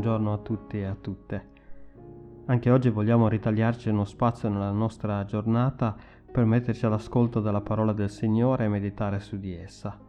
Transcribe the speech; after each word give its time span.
buongiorno 0.00 0.32
a 0.32 0.38
tutti 0.38 0.78
e 0.78 0.84
a 0.86 0.96
tutte. 0.98 1.48
Anche 2.46 2.70
oggi 2.70 2.88
vogliamo 2.88 3.28
ritagliarci 3.28 3.90
uno 3.90 4.06
spazio 4.06 4.48
nella 4.48 4.70
nostra 4.70 5.22
giornata 5.26 5.94
per 6.32 6.46
metterci 6.46 6.86
all'ascolto 6.86 7.40
della 7.40 7.60
parola 7.60 7.92
del 7.92 8.08
Signore 8.08 8.64
e 8.64 8.68
meditare 8.68 9.20
su 9.20 9.38
di 9.38 9.54
essa. 9.54 10.00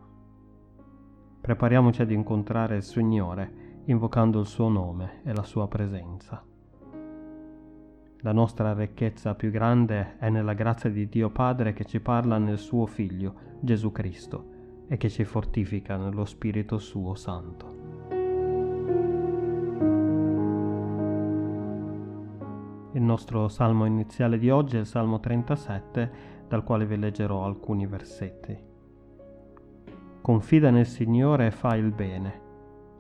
Prepariamoci 1.42 2.02
ad 2.02 2.10
incontrare 2.10 2.78
il 2.78 2.84
Signore 2.84 3.82
invocando 3.88 4.40
il 4.40 4.46
suo 4.46 4.70
nome 4.70 5.24
e 5.26 5.34
la 5.34 5.44
sua 5.44 5.68
presenza. 5.68 6.42
La 8.20 8.32
nostra 8.32 8.74
ricchezza 8.74 9.36
più 9.36 9.52
grande 9.52 10.16
è 10.20 10.30
nella 10.30 10.54
grazia 10.54 10.90
di 10.90 11.10
Dio 11.10 11.32
Padre 11.32 11.74
che 11.74 11.84
ci 11.84 12.00
parla 12.00 12.38
nel 12.38 12.60
suo 12.60 12.86
Figlio, 12.86 13.34
Gesù 13.60 13.92
Cristo, 13.92 14.86
e 14.88 14.96
che 14.96 15.10
ci 15.10 15.26
fortifica 15.26 15.98
nello 15.98 16.24
Spirito 16.24 16.78
suo 16.78 17.14
Santo. 17.14 17.82
Nostro 23.12 23.50
salmo 23.50 23.84
iniziale 23.84 24.40
di 24.40 24.50
oggi 24.50 24.78
è 24.78 24.80
il 24.80 24.86
Salmo 24.86 25.20
37, 25.20 26.12
dal 26.48 26.64
quale 26.64 26.86
vi 26.86 26.98
leggerò 26.98 27.44
alcuni 27.44 27.86
versetti. 27.86 28.58
Confida 30.22 30.70
nel 30.70 30.86
Signore 30.86 31.48
e 31.48 31.52
fa 31.52 31.76
il 31.76 31.92
bene. 31.92 32.40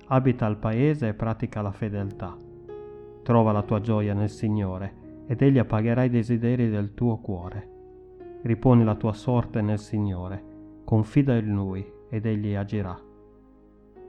Abita 0.07 0.45
al 0.45 0.57
paese 0.57 1.07
e 1.07 1.13
pratica 1.13 1.61
la 1.61 1.71
fedeltà. 1.71 2.35
Trova 3.23 3.53
la 3.53 3.63
tua 3.63 3.79
gioia 3.79 4.13
nel 4.13 4.29
Signore 4.29 5.23
ed 5.27 5.41
Egli 5.41 5.59
appagherà 5.59 6.03
i 6.03 6.09
desideri 6.09 6.69
del 6.69 6.93
tuo 6.93 7.19
cuore. 7.19 7.69
Riponi 8.41 8.83
la 8.83 8.95
tua 8.95 9.13
sorte 9.13 9.61
nel 9.61 9.79
Signore, 9.79 10.43
confida 10.83 11.37
in 11.37 11.53
Lui 11.53 11.89
ed 12.09 12.25
Egli 12.25 12.53
agirà. 12.53 12.99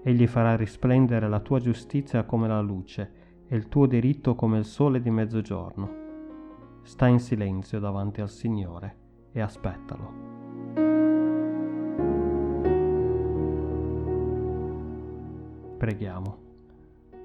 Egli 0.03 0.27
farà 0.27 0.57
risplendere 0.57 1.29
la 1.29 1.39
tua 1.39 1.61
giustizia 1.61 2.25
come 2.25 2.49
la 2.49 2.61
luce 2.61 3.22
e 3.53 3.57
il 3.57 3.69
tuo 3.69 3.85
diritto 3.85 4.35
come 4.35 4.57
il 4.57 4.65
sole 4.65 5.03
di 5.03 5.11
mezzogiorno. 5.11 6.81
Sta 6.81 7.07
in 7.07 7.21
silenzio 7.21 7.81
davanti 7.81 8.23
al 8.23 8.31
Signore 8.31 8.97
e 9.31 9.43
aspettalo. 9.43 10.13
Preghiamo. 15.77 16.39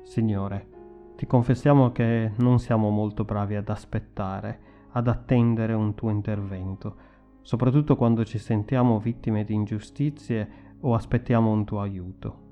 Signore, 0.03 0.67
ti 1.15 1.25
confessiamo 1.25 1.93
che 1.93 2.33
non 2.39 2.59
siamo 2.59 2.89
molto 2.89 3.23
bravi 3.23 3.55
ad 3.55 3.69
aspettare, 3.69 4.59
ad 4.91 5.07
attendere 5.07 5.71
un 5.71 5.95
tuo 5.95 6.09
intervento, 6.09 6.95
soprattutto 7.41 7.95
quando 7.95 8.25
ci 8.25 8.37
sentiamo 8.37 8.99
vittime 8.99 9.45
di 9.45 9.53
ingiustizie 9.53 10.75
o 10.81 10.93
aspettiamo 10.93 11.49
un 11.49 11.63
tuo 11.63 11.79
aiuto. 11.79 12.46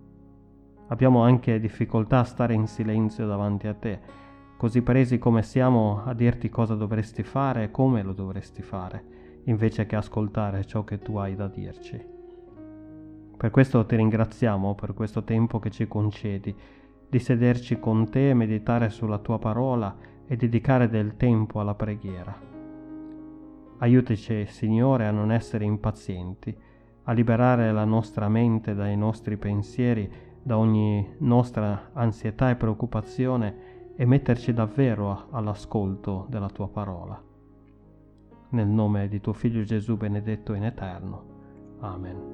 Abbiamo 0.88 1.24
anche 1.24 1.60
difficoltà 1.60 2.20
a 2.20 2.24
stare 2.24 2.54
in 2.54 2.68
silenzio 2.68 3.26
davanti 3.26 3.68
a 3.68 3.74
te, 3.74 4.00
così 4.56 4.82
presi 4.82 5.18
come 5.18 5.42
siamo 5.42 6.04
a 6.06 6.14
dirti 6.14 6.50
cosa 6.50 6.76
dovresti 6.76 7.24
fare 7.24 7.64
e 7.64 7.72
come 7.72 8.04
lo 8.04 8.14
dovresti 8.14 8.62
fare, 8.62 9.04
invece 9.46 9.86
che 9.86 9.96
ascoltare 9.96 10.64
ciò 10.66 10.84
che 10.84 11.00
tu 11.00 11.18
hai 11.18 11.36
da 11.36 11.48
dirci. 11.48 12.14
Per 13.38 13.50
questo 13.52 13.86
ti 13.86 13.96
ringraziamo 13.96 14.76
per 14.76 14.94
questo 14.94 15.24
tempo 15.24 15.60
che 15.60 15.72
ci 15.72 15.88
concedi, 15.88 16.56
di 17.10 17.20
sederci 17.20 17.80
con 17.80 18.10
te, 18.10 18.34
meditare 18.34 18.90
sulla 18.90 19.18
tua 19.18 19.40
parola 19.40 19.96
e 20.28 20.36
dedicare 20.36 20.88
del 20.88 21.18
tempo 21.18 21.60
alla 21.60 21.76
preghiera. 21.76 22.54
Aiutaci, 23.80 24.46
Signore, 24.46 25.06
a 25.06 25.12
non 25.12 25.32
essere 25.32 25.66
impazienti, 25.66 26.56
a 27.04 27.12
liberare 27.12 27.72
la 27.72 27.86
nostra 27.86 28.30
mente 28.30 28.74
dai 28.74 28.96
nostri 28.96 29.38
pensieri 29.38 30.10
da 30.46 30.60
ogni 30.60 31.16
nostra 31.22 31.90
ansietà 31.94 32.52
e 32.52 32.56
preoccupazione 32.56 33.94
e 33.96 34.06
metterci 34.06 34.54
davvero 34.54 35.26
all'ascolto 35.32 36.28
della 36.30 36.50
tua 36.50 36.68
parola. 36.68 37.20
Nel 38.50 38.68
nome 38.68 39.08
di 39.08 39.20
tuo 39.22 39.34
Figlio 39.34 39.64
Gesù 39.64 39.98
benedetto 39.98 40.54
in 40.54 40.66
eterno. 40.66 41.24
Amen. 41.80 42.34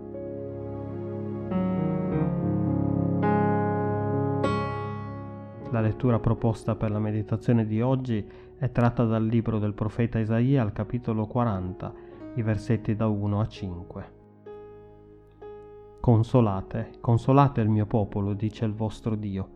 La 5.70 5.80
lettura 5.80 6.20
proposta 6.20 6.76
per 6.76 6.92
la 6.92 7.00
meditazione 7.00 7.66
di 7.66 7.80
oggi 7.82 8.30
è 8.58 8.70
tratta 8.74 9.06
dal 9.06 9.26
libro 9.26 9.58
del 9.58 9.74
profeta 9.74 10.20
Isaia 10.20 10.62
al 10.62 10.74
capitolo 10.74 11.28
40, 11.28 11.94
i 12.36 12.42
versetti 12.42 12.94
da 12.94 13.08
1 13.08 13.40
a 13.40 13.48
5. 13.48 14.21
Consolate, 16.02 16.94
consolate 17.00 17.62
il 17.62 17.70
mio 17.70 17.86
popolo, 17.86 18.34
dice 18.34 18.66
il 18.66 18.74
vostro 18.74 19.14
Dio. 19.14 19.48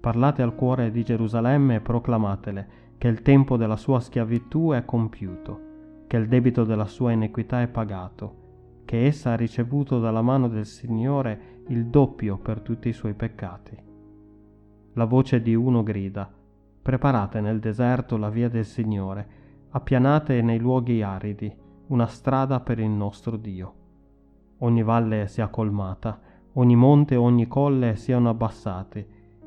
Parlate 0.00 0.42
al 0.42 0.54
cuore 0.54 0.90
di 0.90 1.02
Gerusalemme 1.02 1.76
e 1.76 1.80
proclamatele 1.80 2.68
che 2.98 3.08
il 3.08 3.22
tempo 3.22 3.56
della 3.56 3.78
sua 3.78 3.98
schiavitù 3.98 4.72
è 4.72 4.84
compiuto, 4.84 5.60
che 6.06 6.18
il 6.18 6.28
debito 6.28 6.64
della 6.64 6.84
sua 6.84 7.12
iniquità 7.12 7.62
è 7.62 7.68
pagato, 7.68 8.82
che 8.84 9.06
essa 9.06 9.32
ha 9.32 9.34
ricevuto 9.34 9.98
dalla 9.98 10.20
mano 10.20 10.46
del 10.48 10.66
Signore 10.66 11.62
il 11.68 11.86
doppio 11.86 12.36
per 12.36 12.60
tutti 12.60 12.90
i 12.90 12.92
suoi 12.92 13.14
peccati. 13.14 13.74
La 14.92 15.06
voce 15.06 15.40
di 15.40 15.54
uno 15.54 15.82
grida, 15.82 16.30
preparate 16.82 17.40
nel 17.40 17.60
deserto 17.60 18.18
la 18.18 18.28
via 18.28 18.50
del 18.50 18.66
Signore, 18.66 19.26
appianate 19.70 20.42
nei 20.42 20.58
luoghi 20.58 21.00
aridi 21.00 21.50
una 21.86 22.06
strada 22.06 22.60
per 22.60 22.78
il 22.78 22.90
nostro 22.90 23.38
Dio 23.38 23.80
ogni 24.62 24.82
valle 24.82 25.28
sia 25.28 25.48
colmata, 25.48 26.18
ogni 26.54 26.76
monte 26.76 27.14
e 27.14 27.18
ogni 27.18 27.46
colle 27.46 27.96
siano 27.96 28.28
abbassati, 28.28 29.06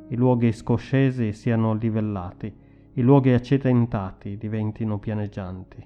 i 0.09 0.15
luoghi 0.15 0.51
scoscesi 0.51 1.33
siano 1.33 1.73
livellati, 1.73 2.53
i 2.93 3.01
luoghi 3.01 3.31
accidentati 3.31 4.37
diventino 4.37 4.99
pianeggianti. 4.99 5.85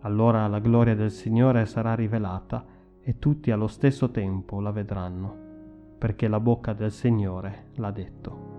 Allora 0.00 0.46
la 0.46 0.58
gloria 0.58 0.94
del 0.94 1.10
Signore 1.10 1.66
sarà 1.66 1.94
rivelata 1.94 2.64
e 3.00 3.18
tutti 3.18 3.50
allo 3.50 3.66
stesso 3.66 4.10
tempo 4.10 4.60
la 4.60 4.70
vedranno, 4.70 5.34
perché 5.98 6.28
la 6.28 6.40
bocca 6.40 6.72
del 6.72 6.92
Signore 6.92 7.66
l'ha 7.74 7.90
detto. 7.90 8.55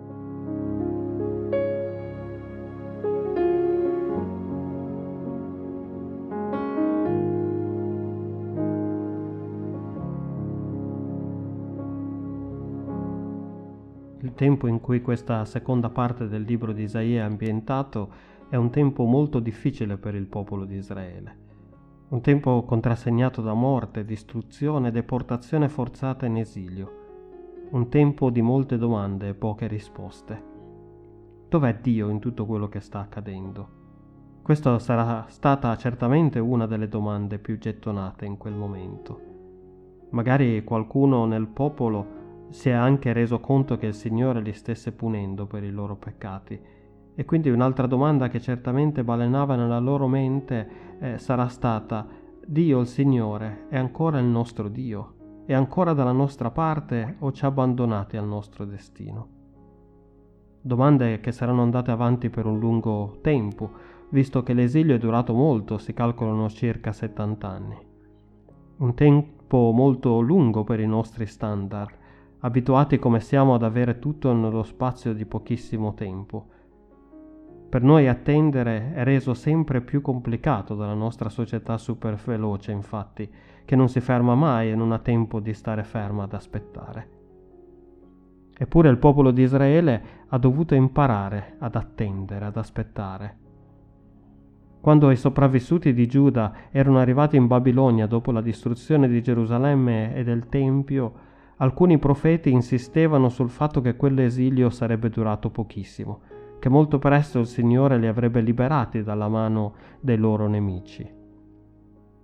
Il 14.27 14.33
tempo 14.33 14.67
in 14.67 14.81
cui 14.81 15.01
questa 15.01 15.45
seconda 15.45 15.89
parte 15.89 16.27
del 16.27 16.41
libro 16.41 16.73
di 16.73 16.83
Isaia 16.83 17.21
è 17.21 17.25
ambientato 17.25 18.09
è 18.49 18.57
un 18.57 18.69
tempo 18.71 19.05
molto 19.05 19.39
difficile 19.39 19.95
per 19.95 20.15
il 20.15 20.25
popolo 20.25 20.65
di 20.65 20.75
Israele. 20.75 21.37
Un 22.09 22.19
tempo 22.19 22.65
contrassegnato 22.65 23.41
da 23.41 23.53
morte, 23.53 24.03
distruzione 24.03 24.91
deportazione 24.91 25.69
forzata 25.69 26.25
in 26.25 26.35
esilio. 26.35 27.69
Un 27.69 27.87
tempo 27.87 28.29
di 28.29 28.41
molte 28.41 28.77
domande 28.77 29.29
e 29.29 29.33
poche 29.33 29.65
risposte. 29.65 30.43
Dov'è 31.47 31.77
Dio 31.79 32.09
in 32.09 32.19
tutto 32.19 32.45
quello 32.45 32.67
che 32.67 32.81
sta 32.81 32.99
accadendo? 32.99 33.69
Questa 34.41 34.77
sarà 34.79 35.23
stata 35.29 35.73
certamente 35.77 36.37
una 36.39 36.67
delle 36.67 36.89
domande 36.89 37.39
più 37.39 37.57
gettonate 37.57 38.25
in 38.25 38.35
quel 38.35 38.55
momento. 38.55 39.21
Magari 40.09 40.65
qualcuno 40.65 41.23
nel 41.23 41.47
popolo 41.47 42.16
si 42.49 42.69
è 42.69 42.73
anche 42.73 43.13
reso 43.13 43.39
conto 43.39 43.77
che 43.77 43.87
il 43.87 43.93
Signore 43.93 44.41
li 44.41 44.53
stesse 44.53 44.91
punendo 44.91 45.45
per 45.45 45.63
i 45.63 45.71
loro 45.71 45.95
peccati. 45.95 46.59
E 47.15 47.25
quindi 47.25 47.49
un'altra 47.49 47.87
domanda 47.87 48.29
che 48.29 48.39
certamente 48.39 49.03
balenava 49.03 49.55
nella 49.55 49.79
loro 49.79 50.07
mente 50.07 50.69
eh, 50.99 51.17
sarà 51.17 51.47
stata, 51.47 52.07
Dio 52.45 52.79
il 52.79 52.87
Signore 52.87 53.65
è 53.69 53.77
ancora 53.77 54.19
il 54.19 54.25
nostro 54.25 54.69
Dio? 54.69 55.43
È 55.45 55.53
ancora 55.53 55.93
dalla 55.93 56.11
nostra 56.11 56.51
parte 56.51 57.15
o 57.19 57.31
ci 57.31 57.43
ha 57.43 57.47
abbandonati 57.47 58.17
al 58.17 58.27
nostro 58.27 58.65
destino? 58.65 59.27
Domande 60.61 61.19
che 61.19 61.31
saranno 61.31 61.61
andate 61.61 61.91
avanti 61.91 62.29
per 62.29 62.45
un 62.45 62.59
lungo 62.59 63.19
tempo, 63.21 63.71
visto 64.09 64.43
che 64.43 64.53
l'esilio 64.53 64.95
è 64.95 64.97
durato 64.97 65.33
molto, 65.33 65.77
si 65.77 65.93
calcolano 65.93 66.49
circa 66.49 66.91
70 66.91 67.47
anni. 67.47 67.77
Un 68.77 68.93
tempo 68.93 69.71
molto 69.71 70.19
lungo 70.19 70.63
per 70.63 70.79
i 70.79 70.87
nostri 70.87 71.25
standard, 71.25 71.89
abituati 72.39 72.99
come 72.99 73.19
siamo 73.19 73.53
ad 73.53 73.63
avere 73.63 73.99
tutto 73.99 74.31
nello 74.33 74.63
spazio 74.63 75.13
di 75.13 75.25
pochissimo 75.25 75.93
tempo. 75.93 76.47
Per 77.69 77.81
noi 77.81 78.07
attendere 78.07 78.93
è 78.93 79.03
reso 79.03 79.33
sempre 79.33 79.81
più 79.81 80.01
complicato 80.01 80.75
dalla 80.75 80.93
nostra 80.93 81.29
società 81.29 81.77
super 81.77 82.15
veloce, 82.15 82.71
infatti, 82.71 83.29
che 83.65 83.75
non 83.75 83.89
si 83.89 83.99
ferma 83.99 84.35
mai 84.35 84.71
e 84.71 84.75
non 84.75 84.91
ha 84.91 84.99
tempo 84.99 85.39
di 85.39 85.53
stare 85.53 85.83
ferma 85.83 86.23
ad 86.23 86.33
aspettare. 86.33 87.09
Eppure 88.57 88.89
il 88.89 88.97
popolo 88.97 89.31
di 89.31 89.41
Israele 89.41 90.03
ha 90.29 90.37
dovuto 90.37 90.75
imparare 90.75 91.55
ad 91.59 91.75
attendere, 91.75 92.45
ad 92.45 92.55
aspettare. 92.55 93.37
Quando 94.79 95.11
i 95.11 95.17
sopravvissuti 95.17 95.93
di 95.93 96.07
Giuda 96.07 96.53
erano 96.71 96.99
arrivati 96.99 97.35
in 97.35 97.47
Babilonia 97.47 98.07
dopo 98.07 98.31
la 98.31 98.41
distruzione 98.41 99.09
di 99.09 99.21
Gerusalemme 99.21 100.15
e 100.15 100.23
del 100.23 100.47
Tempio, 100.47 101.25
alcuni 101.57 101.97
profeti 101.97 102.51
insistevano 102.51 103.29
sul 103.29 103.49
fatto 103.49 103.81
che 103.81 103.95
quell'esilio 103.95 104.69
sarebbe 104.69 105.09
durato 105.09 105.49
pochissimo, 105.49 106.21
che 106.59 106.69
molto 106.69 106.99
presto 106.99 107.39
il 107.39 107.47
Signore 107.47 107.97
li 107.97 108.07
avrebbe 108.07 108.41
liberati 108.41 109.03
dalla 109.03 109.27
mano 109.27 109.73
dei 109.99 110.17
loro 110.17 110.47
nemici. 110.47 111.15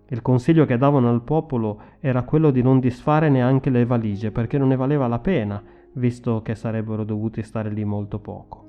Il 0.08 0.22
consiglio 0.22 0.66
che 0.66 0.78
davano 0.78 1.10
al 1.10 1.24
popolo 1.24 1.82
era 2.00 2.24
quello 2.24 2.52
di 2.52 2.62
non 2.62 2.80
disfare 2.80 3.30
neanche 3.30 3.70
le 3.70 3.86
valigie, 3.86 4.32
perché 4.32 4.58
non 4.58 4.68
ne 4.68 4.76
valeva 4.76 5.08
la 5.08 5.20
pena, 5.20 5.62
visto 5.94 6.42
che 6.42 6.56
sarebbero 6.56 7.04
dovuti 7.04 7.42
stare 7.42 7.70
lì 7.70 7.84
molto 7.84 8.20
poco. 8.20 8.62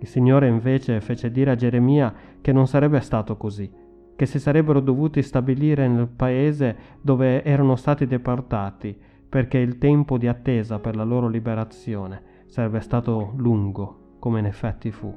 Il 0.00 0.06
Signore 0.06 0.46
invece 0.46 1.00
fece 1.00 1.30
dire 1.30 1.50
a 1.50 1.54
Geremia 1.56 2.14
che 2.40 2.52
non 2.52 2.66
sarebbe 2.66 3.00
stato 3.00 3.36
così, 3.36 3.70
che 4.16 4.26
si 4.26 4.38
sarebbero 4.38 4.80
dovuti 4.80 5.22
stabilire 5.22 5.86
nel 5.88 6.08
paese 6.08 6.76
dove 7.00 7.42
erano 7.44 7.76
stati 7.76 8.06
deportati, 8.06 8.96
perché 9.28 9.58
il 9.58 9.78
tempo 9.78 10.16
di 10.16 10.26
attesa 10.26 10.78
per 10.78 10.96
la 10.96 11.04
loro 11.04 11.28
liberazione 11.28 12.22
sarebbe 12.46 12.80
stato 12.80 13.32
lungo, 13.36 14.16
come 14.18 14.38
in 14.38 14.46
effetti 14.46 14.90
fu. 14.90 15.14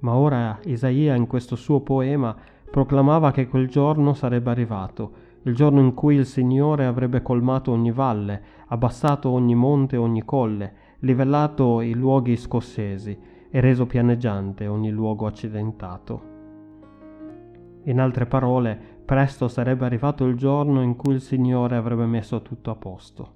Ma 0.00 0.14
ora 0.14 0.58
Isaia 0.64 1.14
in 1.14 1.26
questo 1.26 1.56
suo 1.56 1.80
poema 1.80 2.36
proclamava 2.70 3.30
che 3.30 3.46
quel 3.46 3.68
giorno 3.68 4.12
sarebbe 4.12 4.50
arrivato, 4.50 5.24
il 5.42 5.54
giorno 5.54 5.80
in 5.80 5.94
cui 5.94 6.16
il 6.16 6.26
Signore 6.26 6.86
avrebbe 6.86 7.22
colmato 7.22 7.70
ogni 7.70 7.92
valle, 7.92 8.42
abbassato 8.66 9.30
ogni 9.30 9.54
monte 9.54 9.94
e 9.94 9.98
ogni 9.98 10.24
colle, 10.24 10.72
livellato 11.00 11.80
i 11.80 11.94
luoghi 11.94 12.36
scossesi 12.36 13.16
e 13.48 13.60
reso 13.60 13.86
pianeggiante 13.86 14.66
ogni 14.66 14.90
luogo 14.90 15.26
accidentato. 15.26 16.34
In 17.84 18.00
altre 18.00 18.26
parole, 18.26 18.95
presto 19.06 19.46
sarebbe 19.46 19.86
arrivato 19.86 20.24
il 20.26 20.36
giorno 20.36 20.82
in 20.82 20.96
cui 20.96 21.14
il 21.14 21.20
Signore 21.20 21.76
avrebbe 21.76 22.06
messo 22.06 22.42
tutto 22.42 22.72
a 22.72 22.74
posto. 22.74 23.34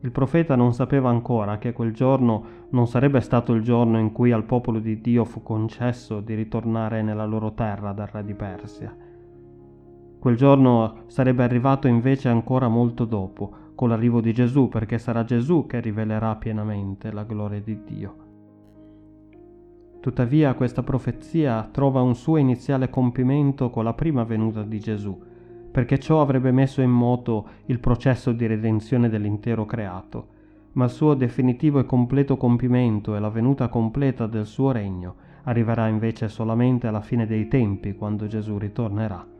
Il 0.00 0.10
profeta 0.10 0.56
non 0.56 0.72
sapeva 0.72 1.10
ancora 1.10 1.58
che 1.58 1.72
quel 1.72 1.92
giorno 1.92 2.44
non 2.70 2.86
sarebbe 2.86 3.20
stato 3.20 3.52
il 3.52 3.62
giorno 3.62 3.98
in 3.98 4.12
cui 4.12 4.32
al 4.32 4.44
popolo 4.44 4.78
di 4.78 5.00
Dio 5.00 5.24
fu 5.24 5.42
concesso 5.42 6.20
di 6.20 6.34
ritornare 6.34 7.02
nella 7.02 7.26
loro 7.26 7.52
terra 7.52 7.92
dal 7.92 8.08
re 8.08 8.24
di 8.24 8.34
Persia. 8.34 8.96
Quel 10.18 10.36
giorno 10.36 11.02
sarebbe 11.06 11.44
arrivato 11.44 11.86
invece 11.86 12.28
ancora 12.28 12.68
molto 12.68 13.04
dopo, 13.04 13.52
con 13.74 13.90
l'arrivo 13.90 14.20
di 14.20 14.32
Gesù, 14.32 14.68
perché 14.68 14.96
sarà 14.98 15.22
Gesù 15.22 15.66
che 15.66 15.80
rivelerà 15.80 16.34
pienamente 16.36 17.12
la 17.12 17.24
gloria 17.24 17.60
di 17.60 17.84
Dio. 17.84 18.25
Tuttavia 20.06 20.54
questa 20.54 20.84
profezia 20.84 21.68
trova 21.68 22.00
un 22.00 22.14
suo 22.14 22.36
iniziale 22.36 22.88
compimento 22.88 23.70
con 23.70 23.82
la 23.82 23.92
prima 23.92 24.22
venuta 24.22 24.62
di 24.62 24.78
Gesù, 24.78 25.20
perché 25.72 25.98
ciò 25.98 26.20
avrebbe 26.20 26.52
messo 26.52 26.80
in 26.80 26.92
moto 26.92 27.48
il 27.64 27.80
processo 27.80 28.30
di 28.30 28.46
redenzione 28.46 29.08
dell'intero 29.08 29.66
creato, 29.66 30.28
ma 30.74 30.84
il 30.84 30.92
suo 30.92 31.14
definitivo 31.14 31.80
e 31.80 31.86
completo 31.86 32.36
compimento 32.36 33.16
e 33.16 33.18
la 33.18 33.30
venuta 33.30 33.66
completa 33.66 34.28
del 34.28 34.46
suo 34.46 34.70
regno 34.70 35.16
arriverà 35.42 35.88
invece 35.88 36.28
solamente 36.28 36.86
alla 36.86 37.00
fine 37.00 37.26
dei 37.26 37.48
tempi, 37.48 37.96
quando 37.96 38.28
Gesù 38.28 38.58
ritornerà. 38.58 39.35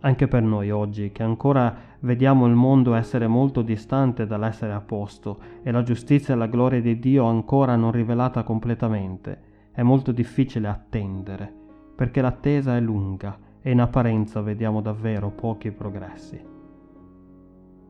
Anche 0.00 0.28
per 0.28 0.42
noi 0.42 0.70
oggi, 0.70 1.10
che 1.10 1.24
ancora 1.24 1.74
vediamo 2.00 2.46
il 2.46 2.54
mondo 2.54 2.94
essere 2.94 3.26
molto 3.26 3.62
distante 3.62 4.26
dall'essere 4.26 4.72
a 4.72 4.80
posto 4.80 5.38
e 5.62 5.72
la 5.72 5.82
giustizia 5.82 6.34
e 6.34 6.36
la 6.36 6.46
gloria 6.46 6.80
di 6.80 7.00
Dio 7.00 7.24
ancora 7.24 7.74
non 7.74 7.90
rivelata 7.90 8.44
completamente, 8.44 9.46
è 9.72 9.82
molto 9.82 10.12
difficile 10.12 10.68
attendere, 10.68 11.52
perché 11.96 12.20
l'attesa 12.20 12.76
è 12.76 12.80
lunga 12.80 13.36
e 13.60 13.72
in 13.72 13.80
apparenza 13.80 14.40
vediamo 14.40 14.80
davvero 14.80 15.30
pochi 15.30 15.72
progressi. 15.72 16.40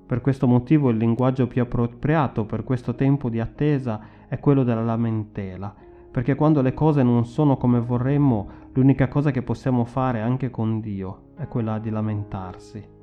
Per 0.06 0.22
questo 0.22 0.46
motivo 0.46 0.88
il 0.88 0.96
linguaggio 0.96 1.46
più 1.46 1.60
appropriato 1.60 2.46
per 2.46 2.64
questo 2.64 2.94
tempo 2.94 3.28
di 3.28 3.40
attesa 3.40 4.00
è 4.26 4.38
quello 4.38 4.64
della 4.64 4.82
lamentela, 4.82 5.74
perché 6.10 6.34
quando 6.34 6.62
le 6.62 6.74
cose 6.74 7.02
non 7.02 7.26
sono 7.26 7.56
come 7.56 7.80
vorremmo, 7.80 8.48
l'unica 8.72 9.08
cosa 9.08 9.30
che 9.30 9.42
possiamo 9.42 9.84
fare 9.84 10.20
anche 10.20 10.50
con 10.50 10.80
Dio 10.80 11.32
è 11.36 11.46
quella 11.46 11.78
di 11.78 11.90
lamentarsi. 11.90 12.96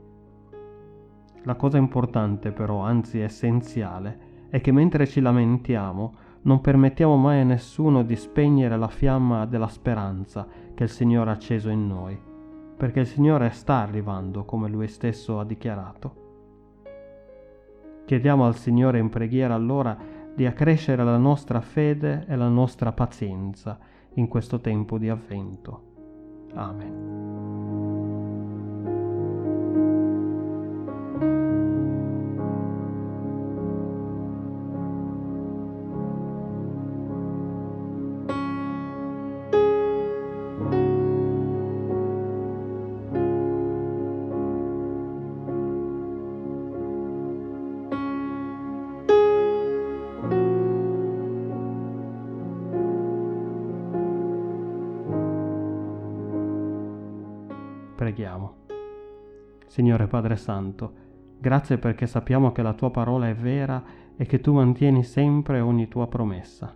La 1.43 1.55
cosa 1.55 1.77
importante 1.77 2.51
però, 2.51 2.79
anzi 2.79 3.19
essenziale, 3.19 4.33
è 4.49 4.61
che 4.61 4.71
mentre 4.71 5.05
ci 5.05 5.21
lamentiamo 5.21 6.13
non 6.43 6.61
permettiamo 6.61 7.17
mai 7.17 7.41
a 7.41 7.43
nessuno 7.43 8.03
di 8.03 8.15
spegnere 8.15 8.77
la 8.77 8.87
fiamma 8.87 9.45
della 9.45 9.67
speranza 9.67 10.47
che 10.73 10.83
il 10.83 10.89
Signore 10.89 11.31
ha 11.31 11.33
acceso 11.33 11.69
in 11.69 11.87
noi, 11.87 12.17
perché 12.77 13.01
il 13.01 13.07
Signore 13.07 13.49
sta 13.51 13.81
arrivando 13.81 14.43
come 14.45 14.67
Lui 14.69 14.87
stesso 14.87 15.39
ha 15.39 15.45
dichiarato. 15.45 16.23
Chiediamo 18.05 18.45
al 18.45 18.55
Signore 18.55 18.99
in 18.99 19.09
preghiera 19.09 19.55
allora 19.55 19.97
di 20.35 20.45
accrescere 20.45 21.03
la 21.03 21.17
nostra 21.17 21.61
fede 21.61 22.25
e 22.27 22.35
la 22.35 22.49
nostra 22.49 22.91
pazienza 22.91 23.79
in 24.15 24.27
questo 24.27 24.59
tempo 24.59 24.97
di 24.97 25.09
avvento. 25.09 25.93
Amen. 26.53 28.24
Preghiamo. 58.05 58.53
Signore 59.65 60.05
Padre 60.05 60.35
Santo, 60.35 60.93
grazie 61.39 61.79
perché 61.79 62.05
sappiamo 62.05 62.51
che 62.51 62.61
la 62.61 62.73
tua 62.73 62.91
parola 62.91 63.27
è 63.27 63.33
vera 63.33 63.83
e 64.15 64.27
che 64.27 64.39
tu 64.39 64.53
mantieni 64.53 65.03
sempre 65.03 65.59
ogni 65.59 65.87
tua 65.87 66.05
promessa. 66.05 66.71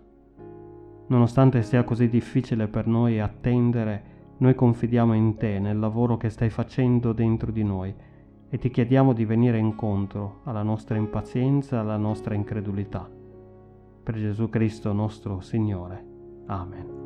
Nonostante 1.06 1.62
sia 1.62 1.84
così 1.84 2.08
difficile 2.08 2.66
per 2.66 2.88
noi 2.88 3.20
attendere, 3.20 4.02
noi 4.38 4.56
confidiamo 4.56 5.12
in 5.12 5.36
te, 5.36 5.60
nel 5.60 5.78
lavoro 5.78 6.16
che 6.16 6.30
stai 6.30 6.50
facendo 6.50 7.12
dentro 7.12 7.52
di 7.52 7.62
noi 7.62 7.94
e 8.48 8.58
ti 8.58 8.68
chiediamo 8.68 9.12
di 9.12 9.24
venire 9.24 9.58
incontro 9.58 10.40
alla 10.42 10.64
nostra 10.64 10.96
impazienza 10.96 11.76
e 11.76 11.78
alla 11.78 11.96
nostra 11.96 12.34
incredulità. 12.34 13.08
Per 14.02 14.14
Gesù 14.16 14.48
Cristo 14.48 14.92
nostro 14.92 15.38
Signore. 15.38 16.04
Amen. 16.46 16.99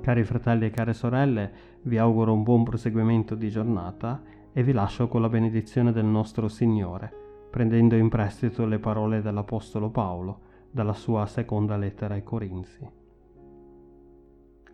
Cari 0.00 0.24
fratelli 0.24 0.66
e 0.66 0.70
care 0.70 0.94
sorelle, 0.94 1.52
vi 1.82 1.98
auguro 1.98 2.32
un 2.32 2.42
buon 2.42 2.64
proseguimento 2.64 3.34
di 3.34 3.50
giornata 3.50 4.22
e 4.52 4.62
vi 4.62 4.72
lascio 4.72 5.08
con 5.08 5.20
la 5.20 5.28
benedizione 5.28 5.92
del 5.92 6.06
nostro 6.06 6.48
Signore, 6.48 7.12
prendendo 7.50 7.96
in 7.96 8.08
prestito 8.08 8.64
le 8.64 8.78
parole 8.78 9.20
dell'Apostolo 9.20 9.90
Paolo 9.90 10.40
dalla 10.70 10.94
sua 10.94 11.26
seconda 11.26 11.76
lettera 11.76 12.14
ai 12.14 12.22
Corinzi. 12.22 12.88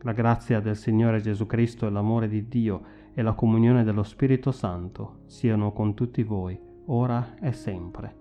La 0.02 0.12
grazia 0.12 0.61
del 0.61 0.76
Signore 0.76 1.21
Gesù 1.21 1.47
Cristo 1.47 1.87
e 1.87 1.90
l'amore 1.90 2.28
di 2.28 2.47
Dio 2.47 2.83
e 3.12 3.23
la 3.23 3.33
comunione 3.33 3.83
dello 3.83 4.04
Spirito 4.04 4.52
Santo 4.52 5.23
siano 5.26 5.73
con 5.73 5.95
tutti 5.95 6.23
voi, 6.23 6.59
ora 6.87 7.35
e 7.40 7.50
sempre. 7.50 8.14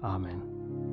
Amen. 0.00 0.83